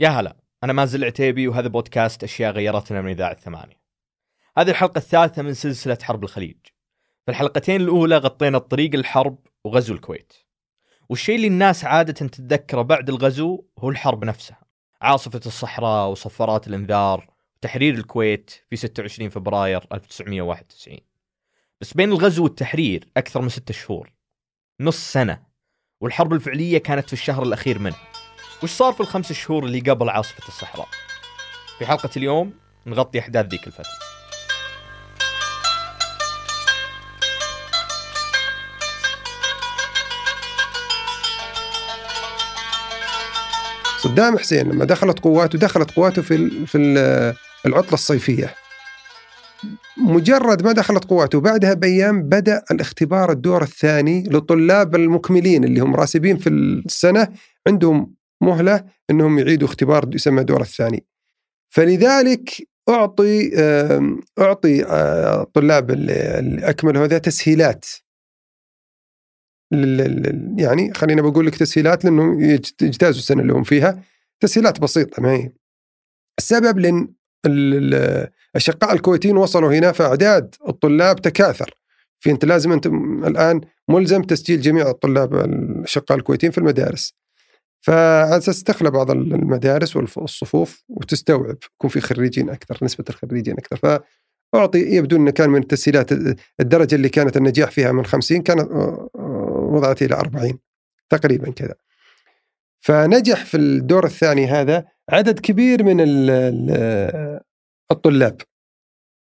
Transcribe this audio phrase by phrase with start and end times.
[0.00, 3.80] يا هلا أنا مازل عتيبي وهذا بودكاست أشياء غيرتنا من إذاعة ثمانية
[4.58, 6.56] هذه الحلقة الثالثة من سلسلة حرب الخليج.
[7.24, 10.32] في الحلقتين الأولى غطينا الطريق الحرب وغزو الكويت.
[11.08, 14.60] والشيء اللي الناس عادة تتذكره بعد الغزو هو الحرب نفسها.
[15.02, 20.98] عاصفة الصحراء وصفارات الإنذار وتحرير الكويت في 26 فبراير 1991
[21.80, 24.12] بس بين الغزو والتحرير أكثر من ستة شهور.
[24.80, 25.42] نص سنة.
[26.00, 27.96] والحرب الفعلية كانت في الشهر الأخير منه.
[28.62, 30.88] وش صار في الخمس شهور اللي قبل عاصفة الصحراء؟
[31.78, 32.52] في حلقة اليوم
[32.86, 33.90] نغطي أحداث ذيك الفترة.
[43.98, 47.34] صدام حسين لما دخلت قواته دخلت قواته في في ال-
[47.66, 48.54] العطلة الصيفية.
[49.96, 56.36] مجرد ما دخلت قواته بعدها بأيام بدأ الاختبار الدور الثاني للطلاب المكملين اللي هم راسبين
[56.36, 57.28] في السنة
[57.66, 61.04] عندهم مهلة إنهم يعيدوا اختبار يسمى الدور الثاني.
[61.74, 62.50] فلذلك
[62.88, 63.50] أعطي
[64.38, 64.84] أعطي
[65.40, 67.84] الطلاب اللي اكملوا هذا تسهيلات.
[70.56, 74.02] يعني خلينا بقول لك تسهيلات لأنهم يجت- يجتازوا السنة اللي هم فيها.
[74.40, 75.52] تسهيلات بسيطة ما هي؟
[76.38, 77.08] السبب لأن
[77.46, 81.74] ال- ال- الاشقاء الكويتيين وصلوا هنا فأعداد الطلاب تكاثر.
[82.20, 82.86] في انت لازم أنت
[83.26, 87.14] الآن ملزم تسجيل جميع الطلاب الأشقاء الكويتيين في المدارس.
[87.80, 94.02] فعلى أساس تخلى بعض المدارس والصفوف وتستوعب يكون في خريجين أكثر نسبة الخريجين أكثر.
[94.54, 96.12] فأعطي يبدو إنه كان من التسهيلات
[96.60, 100.58] الدرجة اللي كانت النجاح فيها من 50 كانت آه، آه، وضعت إلى 40
[101.10, 101.74] تقريبا كذا.
[102.80, 107.40] فنجح في الدور الثاني هذا عدد كبير من ال- ال-
[107.90, 108.40] الطلاب.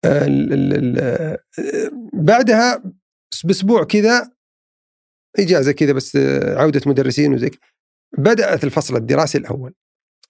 [0.06, 1.38] ال- ال- ال-
[2.14, 2.84] بعدها
[3.44, 4.31] بأسبوع كذا
[5.40, 6.16] إجازة كذا بس
[6.46, 7.52] عودة مدرسين وزي
[8.17, 9.73] بدأت الفصل الدراسي الأول.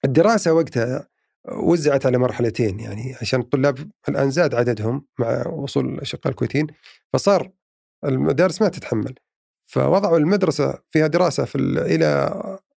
[0.06, 1.08] الدراسة وقتها
[1.52, 6.68] وزعت على مرحلتين يعني عشان الطلاب الآن زاد عددهم مع وصول الاشقاء الكويتيين
[7.14, 7.52] فصار
[8.06, 9.16] المدارس ما تتحمل.
[9.66, 12.34] فوضعوا المدرسة فيها دراسة في ال- إلى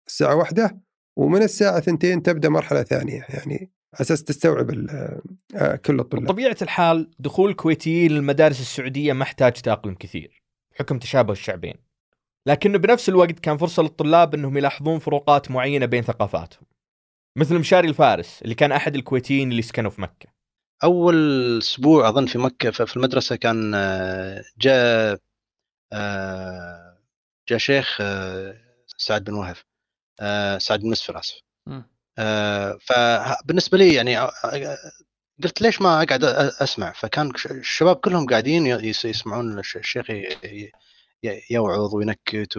[0.07, 0.77] الساعة واحدة
[1.15, 4.71] ومن الساعة ثنتين تبدأ مرحلة ثانية يعني أساس تستوعب
[5.55, 6.23] آه، كل الطلاب.
[6.23, 11.75] بطبيعة الحال دخول الكويتيين للمدارس السعودية ما احتاج تأقلم كثير بحكم تشابه الشعبين.
[12.47, 16.63] لكنه بنفس الوقت كان فرصة للطلاب إنهم يلاحظون فروقات معينة بين ثقافاتهم.
[17.37, 20.29] مثل مشاري الفارس اللي كان أحد الكويتيين اللي سكنوا في مكة.
[20.83, 21.15] أول
[21.57, 25.19] أسبوع أظن في مكة ف- في المدرسة كان آه، جاء
[25.93, 26.97] آه،
[27.49, 28.55] جاء شيخ آه،
[28.97, 29.55] سعد بن وهب
[30.19, 31.39] آه، سعد بن مسفر اسف
[32.81, 34.17] فبالنسبه لي يعني
[35.43, 36.23] قلت ليش ما أقعد
[36.61, 38.65] أسمع؟ فكان الشباب كلهم قاعدين
[39.05, 40.05] يسمعون الش- الشيخ
[41.49, 42.57] يوعظ وينكت.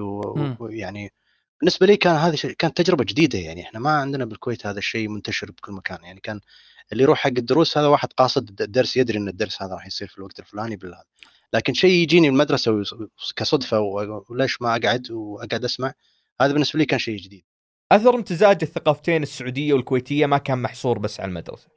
[0.58, 1.12] ويعني
[1.60, 3.62] بالنسبة لي كان هذه كانت تجربة جديدة يعني.
[3.62, 6.20] إحنا ما عندنا بالكويت هذا الشيء منتشر بكل مكان يعني.
[6.20, 6.40] كان
[6.92, 10.18] اللي يروح حق الدروس هذا واحد قاصد الدرس يدري إن الدرس هذا راح يصير في
[10.18, 11.04] الوقت الفلاني بالهذا.
[11.52, 12.84] لكن شيء يجيني المدرسة
[13.36, 13.80] كصدفة
[14.30, 15.92] وليش ما أقعد وأقعد أسمع؟
[16.40, 17.44] هذا بالنسبة لي كان شيء جديد.
[17.92, 21.68] أثر امتزاج الثقافتين السعودية والكويتية ما كان محصور بس على المدرسة.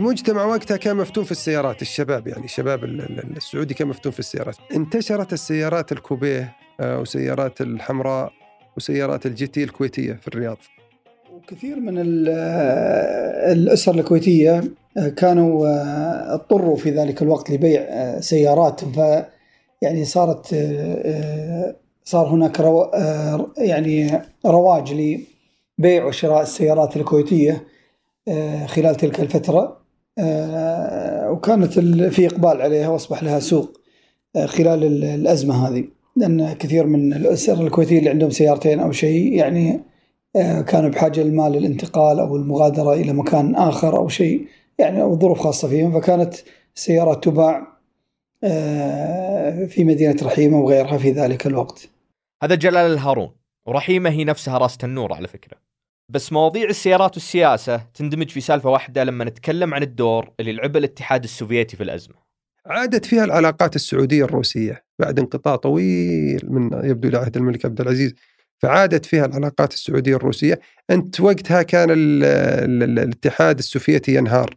[0.00, 4.18] المجتمع وقتها كان مفتون في السيارات الشباب يعني الشباب ال- ال- السعودي كان مفتون في
[4.18, 4.56] السيارات.
[4.74, 8.32] انتشرت السيارات الكوبيه آه، وسيارات الحمراء
[8.76, 10.56] وسيارات الجيتي الكويتية في الرياض.
[11.34, 12.28] وكثير من ال-
[13.52, 14.64] الأسر الكويتية
[15.16, 15.66] كانوا
[16.34, 17.80] اضطروا في ذلك الوقت لبيع
[18.20, 19.24] سياراتهم ف
[19.82, 20.46] يعني صارت
[22.04, 22.90] صار هناك رو
[23.58, 27.64] يعني رواج لبيع وشراء السيارات الكويتية
[28.66, 29.85] خلال تلك الفترة.
[31.32, 33.80] وكانت ال- في إقبال عليها وأصبح لها سوق
[34.44, 35.84] خلال ال- الأزمة هذه.
[36.16, 39.80] لأن كثير من الأسر الكويتية اللي عندهم سيارتين أو شيء يعني
[40.36, 44.46] آه، كانوا بحاجة للمال للانتقال أو المغادرة إلى مكان آخر أو شيء
[44.78, 46.00] يعني أو ظروف خاصة فيهم.
[46.00, 46.34] فكانت
[46.76, 47.66] السيارات تباع
[48.44, 51.88] آه، في مدينة رحيمة وغيرها في ذلك الوقت.
[52.42, 53.30] هذا جلال الهارون
[53.66, 55.65] ورحيمة هي نفسها راسة النور على فكرة.
[56.08, 61.24] بس مواضيع السيارات والسياسة تندمج في سالفة واحدة لما نتكلم عن الدور اللي لعبه الاتحاد
[61.24, 62.14] السوفيتي في الأزمة.
[62.66, 68.14] عادت فيها العلاقات السعودية الروسية بعد انقطاع طويل من يبدو إلى عهد الملك عبد العزيز.
[68.62, 70.60] فعادت فيها العلاقات السعودية الروسية.
[70.90, 74.56] أنت وقتها كان ال ال ال الاتحاد السوفيتي ينهار.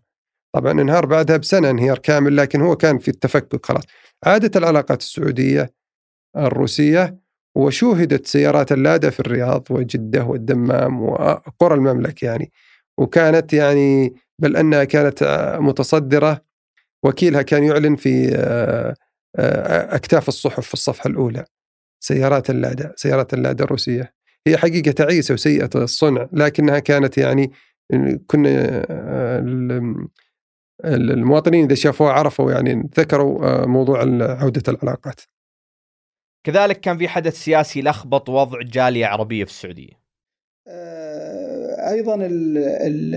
[0.56, 3.84] طبعا انهار بعدها بسنة انهيار كامل لكن هو كان في التفكك خلاص.
[4.25, 5.74] عادت العلاقات السعودية
[6.38, 7.19] الروسية
[7.56, 12.51] وشوهدت سيارات اللادا في الرياض وجده والدمام وقرى المملكة يعني.
[12.98, 15.24] وكانت يعني بل أنها كانت
[15.62, 16.42] متصدرة
[17.04, 18.96] وكيلها كان يعلن في آه،
[19.36, 21.46] آه، أكتاف الصحف في الصفحة الأولى.
[22.04, 24.13] سيارات اللادا سيارات اللادا الروسية.
[24.48, 27.52] هي حقيقة تعيسة وسيئة الصنع لكنها كانت يعني
[28.28, 28.50] كنا
[28.90, 30.07] آه، ال-
[31.12, 35.22] المواطنين إذا شافوها عرفوا يعني ذكروا موضوع عودة العلاقات.
[36.44, 40.00] كذلك كان في حدث سياسي لخبط وضع جالية عربية في السعودية.
[40.68, 43.16] آه، أيضا ال ال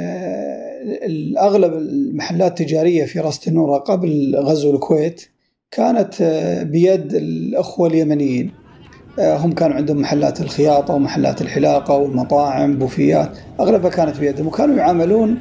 [1.03, 5.29] الأغلب المحلات التجارية في راس النورة قبل غزو الكويت
[5.71, 8.53] كانت آه، بيد الأخوة اليمنيين.
[9.19, 15.41] آه، هم كانوا عندهم محلات الخياطة ومحلات الحلاقة والمطاعم بوفيات أغلبها كانت بيدهم وكانوا يعاملون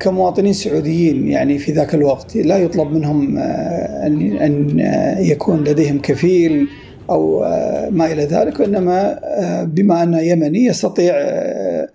[0.00, 2.36] كمواطنين سعوديين يعني في ذاك الوقت.
[2.36, 6.68] لا يطلب منهم آه، ان آه، يكون لديهم كفيل
[7.10, 11.88] آه، ما إلى ذلك وإنما آه، بما انه يمني يستطيع آه،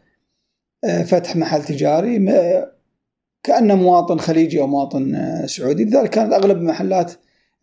[0.84, 2.20] آه، فتح محل تجاري
[3.44, 5.86] كانه مواطن خليجي أو مواطن آه، سعودي.
[5.86, 7.12] لذلك كانت أغلب المحلات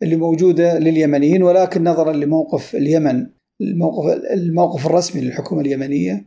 [0.03, 3.27] اللي موجودة لليمنيين ولكن نظرا لموقف اليمن
[3.61, 6.25] الموقف الموقف الرسمي للحكومة اليمنية آه،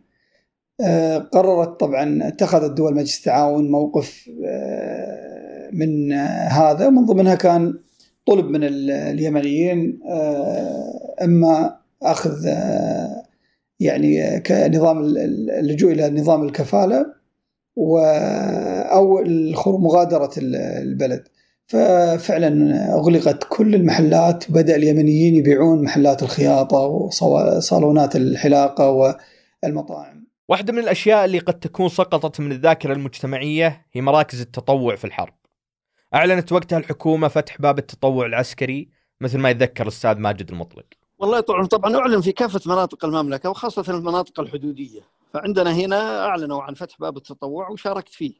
[1.32, 7.74] قررت طبعا اتخذت دول مجلس التعاون موقف آه، من آه، هذا ومن ضمنها كان
[8.26, 13.22] طلب من ال- اليمنيين آه، إما أخذ آه،
[13.80, 17.06] يعني كنظام ال- ال- اللجوء إلى نظام الكفالة
[17.76, 19.24] و أو
[19.78, 21.22] مغادرة ال- البلد.
[21.66, 29.14] ففعلا أغلقت كل المحلات بدا اليمنيين يبيعون محلات الخياطة وصالونات الحلاقة
[29.64, 30.21] والمطاعم.
[30.48, 35.34] واحدة من الأشياء اللي قد تكون سقطت من الذاكرة المجتمعية هي مراكز التطوع في الحرب.
[36.14, 38.88] أعلنت وقتها الحكومة فتح باب التطوع العسكري
[39.20, 40.84] مثل ما يتذكر الأستاذ ماجد المطلق.
[41.18, 45.00] والله طبعا طبعا أعلن في كافة مناطق المملكة وخاصة المناطق الحدودية
[45.32, 48.32] فعندنا هنا أعلنوا عن فتح باب التطوع وشاركت فيه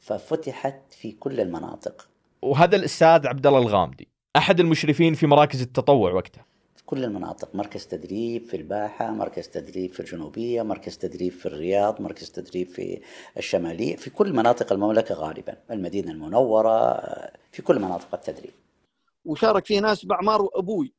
[0.00, 2.08] ففتحت في كل المناطق
[2.42, 6.44] وهذا الأستاذ عبد الله الغامدي أحد المشرفين في مراكز التطوع وقتها.
[6.90, 7.54] كل المناطق.
[7.54, 13.00] مركز تدريب في الباحة مركز تدريب في الجنوبية مركز تدريب في الرياض مركز تدريب في
[13.36, 15.56] الشمالية في كل مناطق المملكة غالبا.
[15.70, 17.00] المدينة المنورة
[17.52, 18.50] في كل مناطق التدريب.
[19.24, 20.92] وشارك فيه ناس باعمار أبوي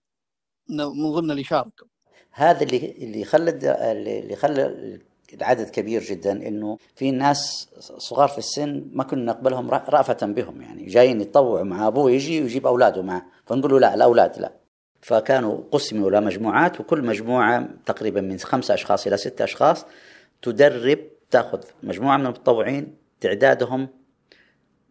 [0.70, 1.88] من ضمن اللي شاركوا.
[2.32, 3.52] هذا اللي اللي خلى
[3.92, 5.00] اللي خلى
[5.34, 10.62] العدد كبير جدا إنه في ناس صغار في السن ما كنا نقبلهم رأ- رأفة بهم
[10.62, 10.86] يعني.
[10.86, 13.26] جايين يتطوعوا مع أبوه يجي ويجيب أولاده معه.
[13.46, 14.61] فنقول له لا الأولاد لا.
[15.02, 19.86] فكانوا قسموا إلى مجموعات وكل مجموعة تقريبا من خمسة أشخاص إلى ستة أشخاص
[20.42, 21.00] تدرب
[21.32, 23.90] تأخذ مجموعة من المتطوعين تعدادهم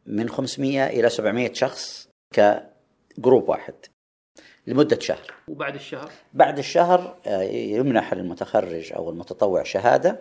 [0.07, 3.75] من 500 إلى 700 شخص كجروب واحد
[4.67, 5.35] لمدة شهر.
[5.49, 10.21] وبعد الشهر؟ بعد الشهر آه، يمنح المتخرج أو المتطوع شهادة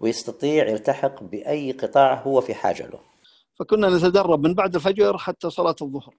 [0.00, 3.00] ويستطيع يلتحق بأي قطاع هو في حاجة له.
[3.58, 6.14] فكنا نتدرب من بعد الفجر حتى صلاة الظهر.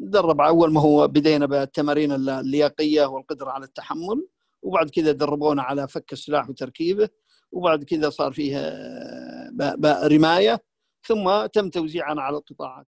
[0.00, 4.28] ندرب أول ما هو بدينا بالتمارين اللياقيه والقدرة على التحمل
[4.62, 7.08] وبعد كذا دربونا على فك السلاح وتركيبه
[7.52, 10.62] وبعد كذا صار فيه آه، رماية
[11.06, 12.86] ثم تم توزيعنا على القطاعات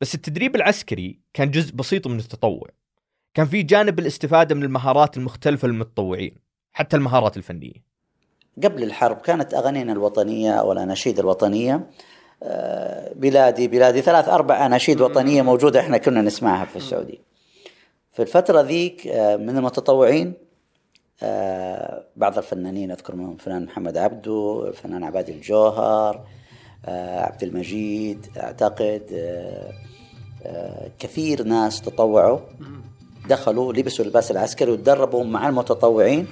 [0.00, 2.68] بس التدريب العسكري كان جزء بسيط من التطوع.
[3.34, 6.36] كان في جانب الاستفادة من المهارات المختلفة للمتطوعين
[6.72, 7.90] حتى المهارات الفنية.
[8.64, 11.90] قبل الحرب كانت أغانينا الوطنية أو الاناشيد الوطنية
[13.14, 17.18] بلادي بلادي ثلاث أربع أناشيد وطنية موجودة إحنا كنا نسمعها في السعودية.
[18.12, 20.34] في الفترة ذيك آه، من المتطوعين
[21.22, 26.26] آه، بعض الفنانين أذكر منهم الفنان محمد عبده، الفنان عباد الجوهر،
[26.86, 29.00] آه، عبد المجيد آه،
[30.98, 32.38] كثير ناس تطوعوا
[33.28, 36.26] دخلوا لبسوا اللباس العسكري وتدربوا مع المتطوعين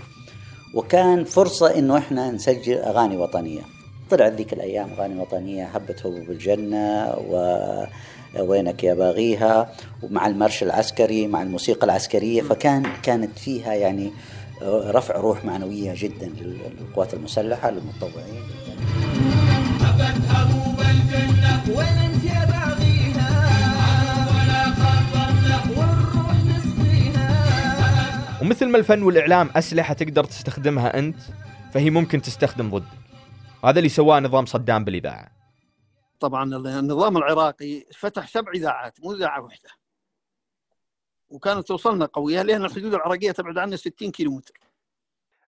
[0.74, 3.77] وكان فرصة إنه إحنا نسجل أغاني وطنية.
[4.10, 7.14] طلعت ذيك الأيام أغاني وطنية هبت هبوب الجنة
[8.36, 9.72] ووينك يا باغيها؟
[10.02, 12.42] ومع المرش العسكري مع الموسيقى العسكرية.
[12.42, 14.12] فكان كانت فيها يعني
[14.62, 16.32] رفع روح معنوية جدا
[16.80, 18.42] للقوات المسلحة للمتطوعين.
[28.42, 31.16] ومثل ما الفن والإعلام أسلحة تقدر تستخدمها أنت
[31.72, 32.84] فهي ممكن تستخدم ضدك.
[33.64, 35.38] هذا اللي سواه نظام صدام بالإذاعة.
[36.20, 36.44] طبعا
[36.78, 39.70] النظام العراقي فتح سبع إذاعات مو إذاعة واحدة.
[41.28, 44.60] وكانت توصلنا قوية لأن الحدود العراقية تبعد عنا 60 كيلو متر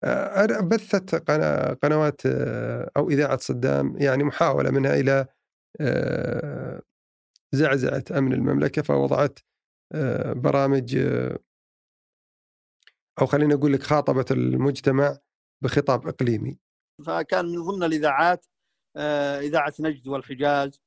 [0.05, 1.15] آه، بثت
[1.83, 5.27] قنوات آه، أو إذاعة صدام يعني محاولة منها إلى
[5.81, 6.83] آه،
[7.53, 9.39] زعزعة أمن المملكة فوضعت
[10.27, 10.97] برامج
[13.21, 15.19] أو خلينا أقول لك خاطبت المجتمع
[15.63, 16.59] بخطاب إقليمي.
[17.05, 18.47] فكان من ضمن الإذاعات
[18.97, 20.81] آه، إذاعة نجد والحجاز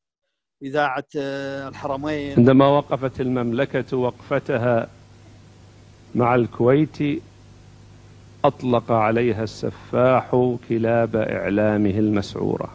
[0.63, 2.38] إذاعة آه، الحرمين.
[2.38, 4.89] عندما وقفت المملكة وقفتها
[6.15, 7.22] مع الكويت
[8.46, 12.70] أطلق عليها السفاح كلاب إعلامه المسعورة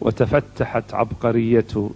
[0.00, 1.90] وتفتحت عبقرية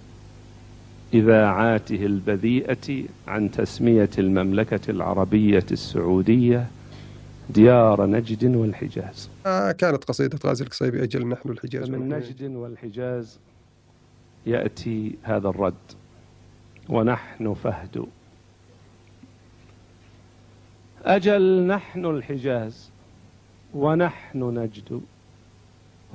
[1.14, 6.66] إذاعاته البذيئة عن تسمية المملكة العربية السعودية
[7.50, 9.30] ديار نجد والحجاز.
[9.46, 13.40] آه كانت قصيدة غازي القصيبي أجل نحن الحجاز فمن نجد والحجاز
[14.46, 15.74] يأتي هذا الرد.
[16.88, 18.06] ونحن فهد.
[21.04, 22.90] أجل نحن الحجاز
[23.74, 25.00] ونحن نجد.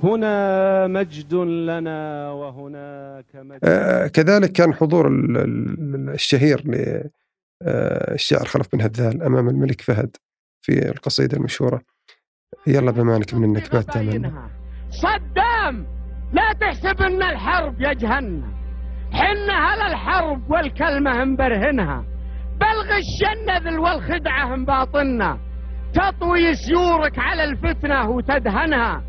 [0.02, 3.60] هنا مجد لنا وهناك مجد.
[3.64, 6.62] آه كذلك كان حضور ال- ال- الشهير
[7.64, 10.16] للشاعر خلف بن هذال أمام الملك فهد.
[10.62, 11.80] في القصيدة المشهورة.
[12.66, 14.50] يلا بمانك من النكبات تامنا
[14.90, 15.86] صدام!
[16.32, 18.46] لا تحسب إن الحرب يجهلنا
[19.12, 22.04] حنا على الحرب والكلمة مبرهنها
[22.60, 25.38] بلغ الشنذل والخدعة مباطنا
[25.94, 29.04] تطوي سيورك على الفتنة وتدهنها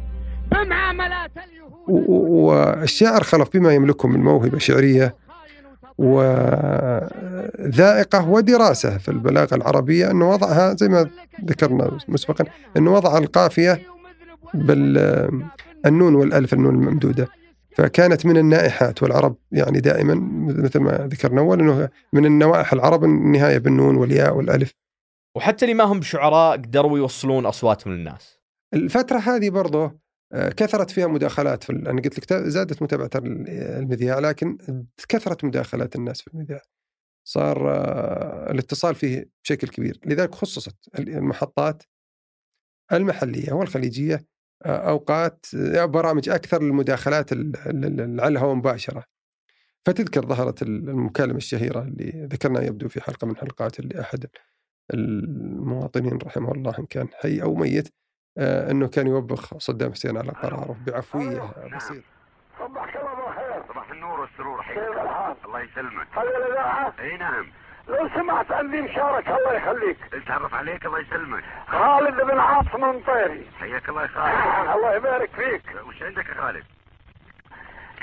[0.51, 5.15] بمعاملات اليهود والشاعر خلف بما يملكه من موهبة شعرية.
[5.97, 7.09] وذائقة
[8.29, 11.09] ودراسة في البلاغة العربية أنه وضعها زي ما
[11.45, 12.45] ذكرنا مسبقا
[12.77, 13.81] أنه وضع القافية
[14.53, 17.27] بالنون والألف النون الممدودة.
[17.75, 20.15] فكانت من النائحات والعرب يعني دائما
[20.63, 24.71] مثل ما ذكرنا أول أنه من النوائح العرب النهاية بالنون والياء والألف.
[25.35, 28.39] وحتى اللي ما هم شعراء قدروا يوصلون أصواتهم للناس.
[28.73, 30.02] الفترة هذه برضه
[30.33, 34.57] كثرت فيها مداخلات في ال- أنا قلت لك زادت متابعة ال- المذياع لكن
[35.09, 36.61] كثرت مداخلات الناس في المذياع
[37.27, 39.99] صار آه، الاتصال فيه بشكل كبير.
[40.05, 41.83] لذلك خصصت المحطات
[42.93, 44.25] المحلية والخليجية
[44.65, 49.03] آه، أوقات آه، برامج أكثر للمداخلات على الهواء مباشرة.
[49.85, 54.25] فتذكر ظهرت المكالمة الشهيرة اللي ذكرناها يبدو في حلقة من حلقات اللي أحد
[54.93, 57.89] المواطنين رحمه الله إن كان حي أو ميت.
[58.37, 62.03] آه، أنه كان يوبخ صدام حسين على قراره بعفوية بسيطة.
[62.59, 66.07] صبحك الله بالخير صباح النور والسرور كيف حياك الحال؟ الله يسلمك.
[66.17, 67.51] هذه الإذاعة؟ إي نعم.
[67.87, 69.97] لو سمحت عندي مشاركة الله يخليك.
[70.13, 71.43] أتعرف عليك الله يسلمك.
[71.67, 73.47] خالد بن عاصم المطيري.
[73.59, 74.69] حياك الله يا خالد.
[74.75, 75.63] الله يبارك فيك.
[75.87, 76.63] وش عندك يا خالد؟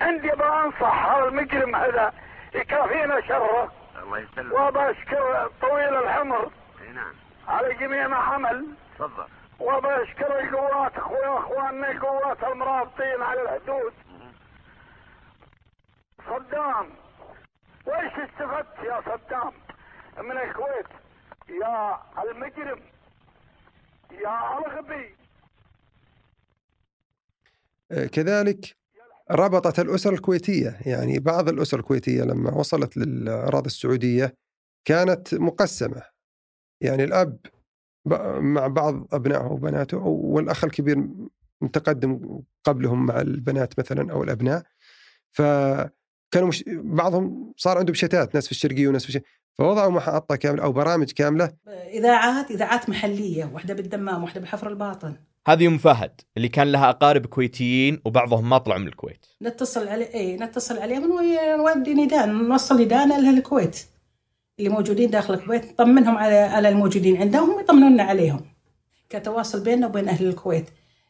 [0.00, 2.12] عندي أبغى أنصح هذا المجرم هذا
[2.54, 3.72] يكافينا شره.
[4.02, 4.52] الله يسلمك.
[4.52, 6.50] وابى أشكر طويل العمر.
[6.82, 7.12] إي نعم.
[7.49, 8.66] على جميع ما عمل.
[8.99, 9.26] تفضل.
[9.61, 13.93] وابى اشكر القوات اخويا اخواننا القوات المرابطين على الحدود.
[16.26, 16.90] صدام
[17.87, 19.52] وإيش استفدت يا صدام؟
[20.25, 20.87] من الكويت
[21.62, 22.81] يا المجرم
[24.11, 25.14] يا الغبي.
[27.93, 28.76] آه، كذلك
[29.31, 30.79] ربطت الأسر الكويتية.
[30.87, 34.35] يعني بعض الأسر الكويتية لما وصلت للأراضي السعودية
[34.85, 36.02] كانت مقسمة.
[36.81, 37.38] يعني الأب
[38.04, 41.09] مع بعض أبنائه وبناته والأخ الكبير
[41.61, 44.62] متقدم قبلهم مع البنات مثلا أو الأبناء.
[45.30, 49.26] فكانوا مش بعضهم صار عندهم شتات ناس في الشرقية وناس في الشرقية
[49.59, 51.52] فوضعوا محطة كاملة أو برامج كاملة.
[51.69, 55.16] اذاعات اذاعات محلية واحدة بالدمام واحدة بحفر الباطن.
[55.47, 59.26] هذه أم فهد اللي كان لها أقارب كويتيين وبعضهم ما طلعوا من الكويت.
[59.42, 61.11] نتصل عليه اي نتصل عليهم
[61.61, 63.85] ونودي نداء نوصل نداء لأهل الكويت.
[64.61, 68.40] اللي موجودين داخل الكويت نطمنهم على على الموجودين عندهم ويطمنونا عليهم.
[69.11, 70.64] كتواصل بيننا وبين أهل الكويت.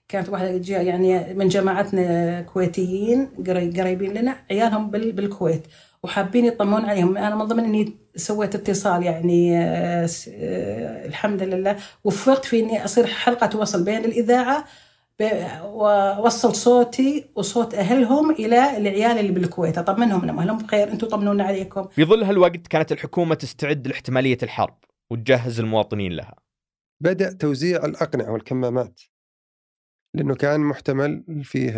[0.08, 5.62] كانت واحدة جا- يعني من جماعتنا كويتيين قري- قريبين لنا عيالهم بال- بالكويت
[6.02, 7.16] وحابين يطمنون عليهم.
[7.16, 13.06] أنا من ضمن إني سويت اتصال يعني آه، آه، الحمد لله وفقت في إني أصير
[13.06, 14.64] حلقة وصل بين الإذاعة
[15.64, 19.78] ووصل صوتي وصوت أهلهم إلى العيال اللي بالكويت.
[19.78, 21.88] أطمنهم إنهم أهلهم بخير أنتم طمنونا عليكم.
[21.88, 24.78] في ظل هالوقت كانت الحكومة تستعد لاحتمالية الحرب
[25.10, 26.34] وتجهز المواطنين لها.
[27.02, 29.00] بدأ توزيع الأقنعة والكمامات
[30.16, 31.70] لأنه كان محتمل فيه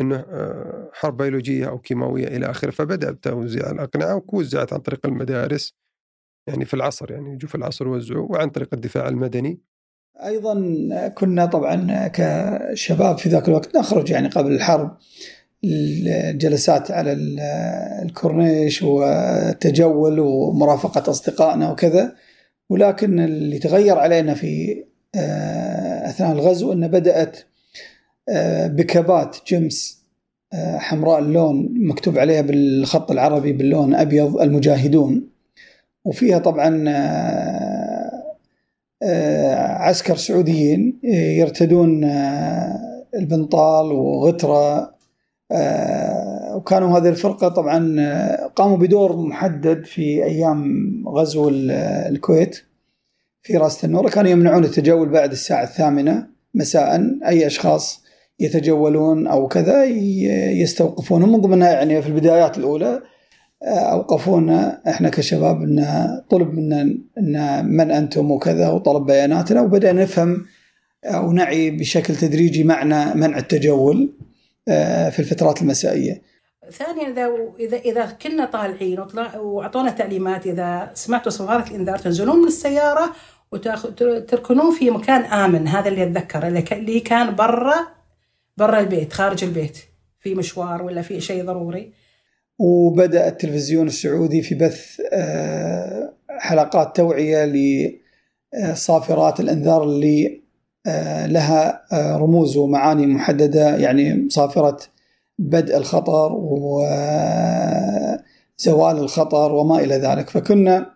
[0.00, 2.70] أنه آه، حرب بيولوجية أو كيماوية إلى آخره.
[2.70, 5.74] فبدأ بتوزيع الأقنعة ووزعت عن طريق المدارس
[6.48, 9.60] يعني في العصر يعني يجوا في العصر يوزعوا وعن طريق الدفاع المدني.
[10.24, 10.54] أيضا
[11.14, 14.96] كنا طبعا كشباب في ذاك الوقت نخرج يعني قبل الحرب
[15.64, 17.40] الجلسات على ال-
[18.06, 22.12] الكورنيش والتجول ومرافقة أصدقائنا وكذا
[22.70, 27.38] ولكن اللي تغير علينا في آه، أثناء الغزو إنه بدأت
[28.28, 30.04] آه، بكبات جمس
[30.52, 35.28] آه، حمراء اللون مكتوب عليها بالخط العربي باللون أبيض المجاهدون
[36.04, 36.84] وفيها طبعا
[39.78, 44.94] عسكر سعوديين آه، يرتدون آه، البنطال وغترة
[45.52, 50.64] آه، وكانوا هذه الفرقة طبعا آه، قاموا بدور محدد في أيام
[51.08, 51.70] غزو ال-
[52.14, 52.56] الكويت
[53.42, 57.00] في راس تنورة كانوا يمنعون التجول بعد الساعة الثامنة مساء.
[57.26, 58.04] أي أشخاص
[58.40, 63.02] يتجولون أو كذا ي- يستوقفونهم من ضمنها يعني في البدايات الأولى
[63.64, 64.82] أوقفونا.
[64.88, 65.86] إحنا كشباب إن
[66.30, 66.80] طلب منا
[67.18, 70.46] إن من أنتم وكذا وطلب بياناتنا وبدأنا نفهم
[71.04, 74.12] أو نعي بشكل تدريجي معنى منع التجول
[74.68, 76.22] آه، في الفترات المسائية.
[76.70, 79.06] ثانيا إذا اذا إذا كنا طالعين
[79.36, 83.12] وأعطونا تعليمات إذا سمعتوا صفارة الإنذار تنزلون من السيارة
[83.52, 87.76] وتركنون في مكان آمن هذا اللي اتذكره اللي كان برا
[88.56, 89.78] برا البيت خارج البيت
[90.20, 91.92] في مشوار ولا في شيء ضروري.
[92.58, 97.44] وبدأ التلفزيون السعودي في بث آه، حلقات توعية
[98.54, 100.44] لصافرات الإنذار اللي
[100.86, 104.76] آه، لها آه، رموز ومعاني محددة يعني صافرة
[105.38, 106.88] بدء الخطر وزوال
[108.98, 110.30] الخطر وما إلى ذلك.
[110.30, 110.90] فكنا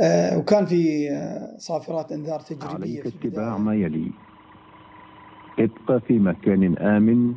[0.00, 4.10] آه، وكان في آه، صافرات إنذار تجريبية عليك اتباع ما يلي.
[5.58, 7.34] ابقى في مكان آمن.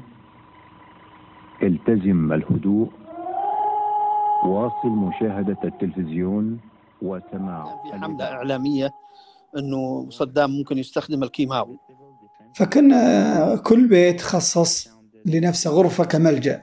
[1.64, 2.90] التزم الهدوء.
[4.48, 6.60] واصل مشاهدة التلفزيون
[7.02, 8.92] وسماع في حملة إعلامية
[9.58, 11.78] أنه صدام ممكن يستخدم الكيماوي
[12.54, 14.90] فكنا كل بيت خصص
[15.26, 16.62] لنفسه غرفة كملجأ.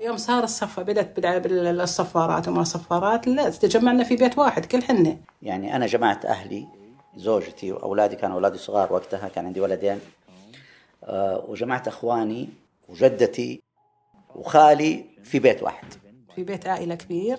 [0.00, 5.16] يوم صار الصفة بدأت بدأ بالصفارات وما صفارات لا تجمعنا في بيت واحد كل حنا.
[5.42, 6.68] يعني أنا جمعت أهلي
[7.16, 9.98] زوجتي وأولادي كانوا أولادي صغار وقتها كان عندي ولدين
[11.04, 12.48] آه، وجمعت أخواني
[12.88, 13.62] وجدتي
[14.34, 15.86] وخالي في بيت واحد.
[16.36, 17.38] في بيت عائلة كبير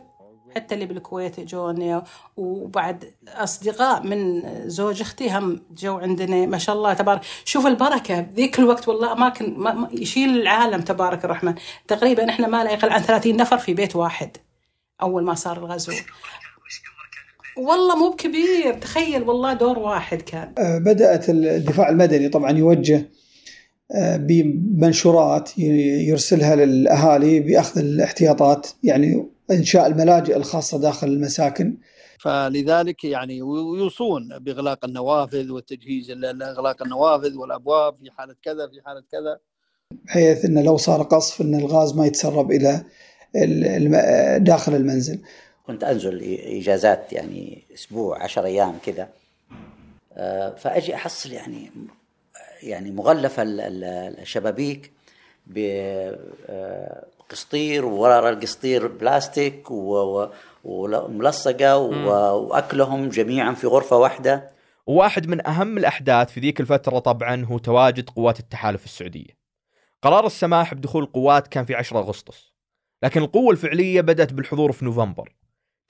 [0.56, 2.02] حتى اللي بالكويت جوني
[2.38, 7.22] وبعد أصدقاء من زوج أختي هم جو عندنا ما شاء الله تبارك.
[7.46, 11.56] شوف البركة ذيك الوقت والله أماكن ما ما- يشيل العالم تبارك الرحمن.
[11.88, 14.38] تقريبا إحنا ما لا يقل عن 30 نفر في بيت واحد
[15.02, 15.94] أول ما صار الغزو.
[17.58, 20.54] والله مو بكبير تخيل والله دور واحد كان.
[20.58, 23.10] آه، بدأت الدفاع المدني طبعا يوجه
[24.18, 31.78] بمنشورات يرسلها للأهالي بأخذ الاحتياطات يعني إنشاء الملاجئ الخاصة داخل المساكن.
[32.20, 39.04] فلذلك يعني ويوصون بإغلاق النوافذ والتجهيز ل- لإغلاق النوافذ والأبواب في حالة كذا في حالة
[39.12, 39.40] كذا.
[40.06, 42.84] بحيث أنه لو صار قصف أن الغاز ما يتسرب إلى
[43.36, 45.20] ال- الم- داخل المنزل.
[45.68, 49.10] كنت أنزل إجازات يعني أسبوع عشر أيام كذا.
[50.14, 51.70] آه، فأجي أحصل يعني
[52.64, 52.92] يعني
[53.44, 54.92] ال- الشبابيك
[57.30, 60.30] بقسطير وورا القسطير بلاستيك و- و-
[60.64, 64.50] وملصقة و- وأكلهم جميعا في غرفة واحدة.
[64.88, 69.44] وواحد من أهم الأحداث في ذيك الفترة طبعا هو تواجد قوات التحالف السعودية.
[70.02, 72.54] قرار السماح بدخول القوات كان في 10 أغسطس
[73.04, 75.34] لكن القوة الفعلية بدأت بالحضور في نوفمبر.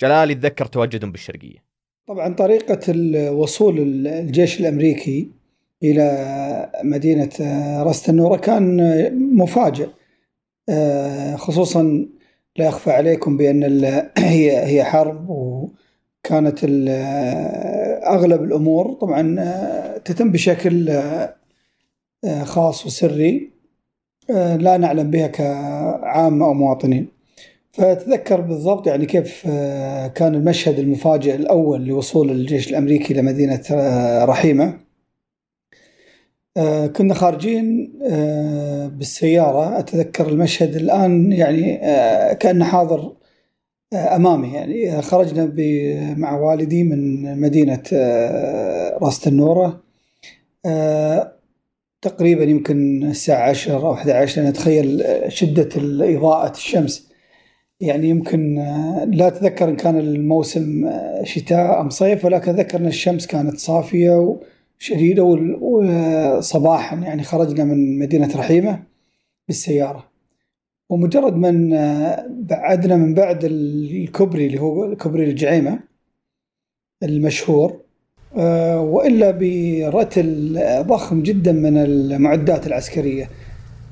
[0.01, 1.63] جلال يتذكر تواجدهم بالشرقية.
[2.07, 5.29] طبعا طريقة الوصول الجيش الأمريكي
[5.83, 9.87] إلى مدينة آه، راس تنورة كان آه، مفاجئ
[10.69, 12.07] آه، خصوصا
[12.57, 13.63] لا يخفى عليكم بأن
[14.17, 16.59] هي هي حرب وكانت
[18.03, 19.53] أغلب الأمور طبعا
[20.05, 20.91] تتم بشكل
[22.43, 23.51] خاص وسري
[24.29, 27.07] لا نعلم بها كعامة أو مواطنين.
[27.71, 29.47] فأتذكر بالضبط يعني كيف
[30.15, 34.82] كان المشهد المفاجئ الأول لوصول الجيش الأمريكي لمدينة آه، رحيمة.
[36.57, 39.79] آه، كنا خارجين آه، بالسيارة.
[39.79, 43.15] أتذكر المشهد الآن يعني آه، كأنه حاضر
[43.93, 45.01] أمامي يعني.
[45.01, 45.45] خرجنا
[46.17, 47.83] مع والدي من مدينة
[49.01, 49.27] راس
[50.65, 51.33] آه،
[52.01, 55.69] تقريبا يمكن الساعة 10 أو 11 أنا أتخيل شدة
[56.17, 57.13] إضاءة الشمس.
[57.79, 58.55] يعني يمكن
[59.11, 60.91] لا أتذكر إن كان الموسم
[61.23, 64.52] شتاء أم صيف ولكن أتذكر أن الشمس كانت صافية وشديدة
[65.21, 68.83] وال- وصباحا يعني خرجنا من مدينة رحيمة
[69.47, 70.09] بالسيارة.
[70.89, 71.35] ومجرد
[71.73, 75.79] آه، بعدنا من بعد الكوبري اللي هو كوبري الجعيمة
[77.03, 77.79] المشهور
[78.77, 83.29] وإلا برتل ضخم جدا من المعدات العسكرية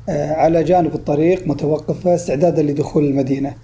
[0.09, 3.55] على جانب الطريق متوقفة استعدادا لدخول المدينة.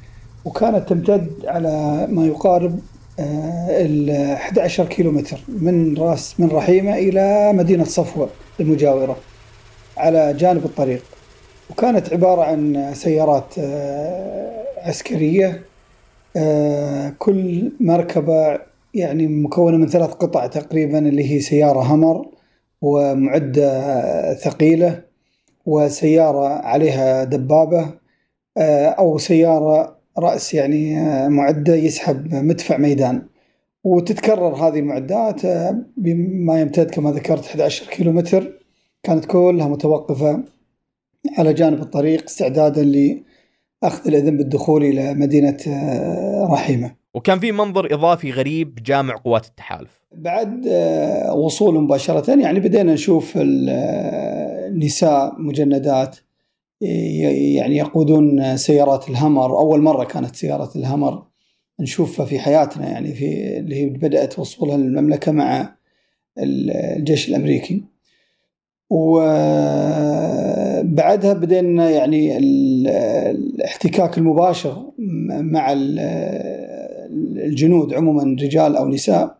[0.46, 2.80] وكانت تمتد على ما يقارب
[3.20, 9.18] ال 11 كيلومتر من راس من رحيمة إلى مدينة صفوة المجاورة
[9.98, 11.04] على جانب الطريق.
[11.70, 15.62] وكانت عبارة عن سيارات آه، عسكرية
[16.36, 18.60] آه، كل مركبة
[18.94, 22.26] يعني مكونة من ثلاث قطع تقريبا اللي هي سيارة همر
[22.82, 25.04] ومعدة ثقيلة
[25.66, 27.90] وسيارة عليها دبابة
[28.58, 29.18] آه، أو
[30.20, 33.22] رأس يعني آه، معدة يسحب مدفع ميدان.
[33.84, 38.54] وتتكرر هذه المعدات آه، بما يمتد كما ذكرت 11 كيلومتر.
[39.04, 40.44] كانت كلها متوقفة
[41.38, 46.96] على جانب الطريق استعدادا لأخذ الإذن بالدخول إلى مدينة آه، رحيمة.
[47.14, 50.02] وكان في منظر إضافي غريب جامع قوات التحالف.
[50.16, 50.68] بعد
[51.36, 53.70] وصوله مباشرة يعني بدينا نشوف ال-
[54.68, 56.18] النساء مجندات
[56.82, 61.24] يعني يقودون سيارات الهمر أول مرة كانت سيارة الهمر
[61.80, 65.76] نشوفها في حياتنا يعني في اللي هي بدأت وصولها المملكة مع
[66.38, 67.84] ال- الجيش الأمريكي.
[70.88, 72.88] وبعدها بدينا يعني ال-
[73.38, 74.92] الاحتكاك المباشر
[75.30, 76.00] مع ال-
[77.46, 79.37] الجنود عموما رجال أو نساء.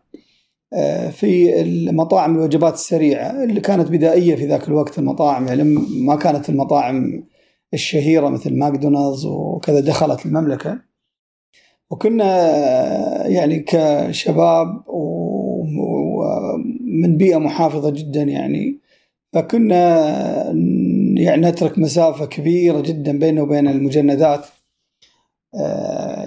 [1.10, 5.62] في المطاعم الوجبات السريعة اللي كانت بدائية في ذاك الوقت المطاعم يعني
[6.06, 7.24] ما كانت المطاعم
[7.74, 10.78] الشهيرة مثل ماكدونالدز وكذا دخلت المملكة.
[11.90, 18.78] وكنا آه، يعني كشباب ومن بيئة محافظة جدا يعني.
[19.32, 19.98] فكنا
[21.16, 24.46] يعني نترك مسافة كبيرة جدا بيننا وبين المجندات.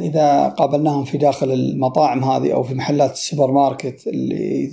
[0.01, 4.69] آه، إذا قابلناهم في داخل المطاعم هذه أو في محلات السوبر ماركت اللي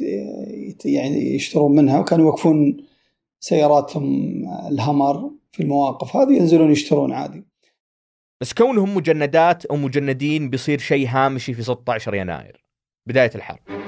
[0.84, 2.76] يعني يشترون منها وكانوا يوقفون
[3.40, 4.04] سياراتهم
[4.68, 7.44] الهمر في المواقف هذه ينزلون يشترون عادي.
[8.40, 12.64] بس كونهم مجندات أو مجندين بيصير شيء هامشي في 16 يناير
[13.06, 13.87] بداية الحرب.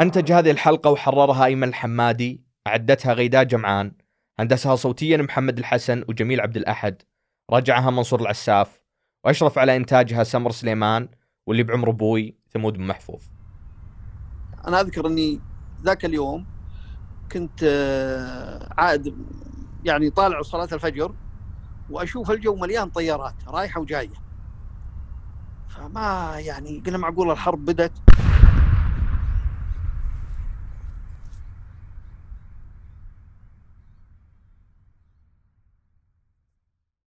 [0.00, 3.92] أنتج هذه الحلقة وحررها أيمن الحمادي أعدتها غيداء جمعان
[4.38, 7.02] هندسها صوتيا محمد الحسن وجميل عبد الأحد
[7.50, 8.80] رجعها منصور العساف
[9.24, 11.08] وأشرف على إنتاجها سمر سليمان
[11.46, 13.22] واللي بعمر أبوي ثمود بن محفوظ.
[14.68, 15.40] أنا أذكر أني
[15.84, 16.46] ذاك اليوم
[17.32, 19.14] كنت آه، عائد
[19.84, 21.14] يعني طالع صلاة الفجر
[21.90, 24.26] وأشوف الجو مليان طيارات رايحة وجاية.
[25.68, 27.92] فما يعني قلنا معقول الحرب بدت